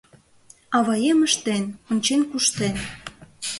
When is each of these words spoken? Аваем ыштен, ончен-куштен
Аваем 0.77 1.19
ыштен, 1.27 1.63
ончен-куштен 1.91 2.75